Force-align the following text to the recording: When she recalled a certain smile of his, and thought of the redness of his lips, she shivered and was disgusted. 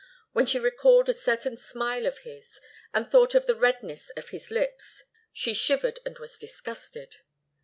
When 0.31 0.47
she 0.47 0.57
recalled 0.57 1.09
a 1.09 1.13
certain 1.13 1.55
smile 1.57 2.07
of 2.07 2.23
his, 2.25 2.59
and 2.91 3.05
thought 3.05 3.35
of 3.35 3.45
the 3.45 3.53
redness 3.55 4.09
of 4.17 4.29
his 4.29 4.49
lips, 4.49 5.03
she 5.31 5.53
shivered 5.53 5.99
and 6.07 6.17
was 6.17 6.39
disgusted. 6.39 7.17